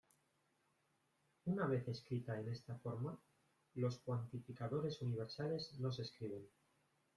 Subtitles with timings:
[1.45, 3.15] Una vez escrita en esta forma
[3.75, 6.41] los cuantificadores universales no se escriben.